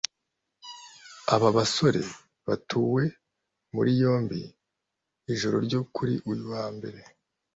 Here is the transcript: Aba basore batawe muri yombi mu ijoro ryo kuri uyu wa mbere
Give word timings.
Aba 1.33 1.49
basore 1.57 2.01
batawe 2.47 3.03
muri 3.75 3.91
yombi 4.01 4.41
mu 5.21 5.27
ijoro 5.35 5.57
ryo 5.65 5.81
kuri 5.95 6.13
uyu 6.29 6.45
wa 6.53 6.65
mbere 6.75 6.99